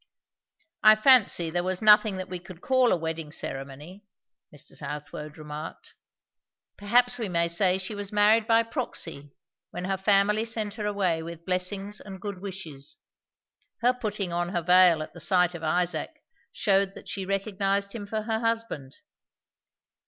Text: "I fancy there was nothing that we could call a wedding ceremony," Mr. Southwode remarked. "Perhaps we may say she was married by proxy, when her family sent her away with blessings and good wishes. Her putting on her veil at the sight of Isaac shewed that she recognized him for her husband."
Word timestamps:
"I 0.81 0.95
fancy 0.95 1.51
there 1.51 1.63
was 1.63 1.79
nothing 1.79 2.17
that 2.17 2.27
we 2.27 2.39
could 2.39 2.59
call 2.59 2.91
a 2.91 2.97
wedding 2.97 3.31
ceremony," 3.31 4.03
Mr. 4.51 4.73
Southwode 4.75 5.37
remarked. 5.37 5.93
"Perhaps 6.75 7.19
we 7.19 7.29
may 7.29 7.47
say 7.47 7.77
she 7.77 7.93
was 7.93 8.11
married 8.11 8.47
by 8.47 8.63
proxy, 8.63 9.29
when 9.69 9.85
her 9.85 9.97
family 9.97 10.43
sent 10.43 10.73
her 10.73 10.87
away 10.87 11.21
with 11.21 11.45
blessings 11.45 11.99
and 12.01 12.19
good 12.19 12.41
wishes. 12.41 12.97
Her 13.83 13.93
putting 13.93 14.33
on 14.33 14.49
her 14.49 14.63
veil 14.63 15.03
at 15.03 15.13
the 15.13 15.19
sight 15.19 15.53
of 15.53 15.61
Isaac 15.61 16.09
shewed 16.51 16.95
that 16.95 17.07
she 17.07 17.23
recognized 17.23 17.93
him 17.93 18.07
for 18.07 18.23
her 18.23 18.39
husband." 18.39 18.95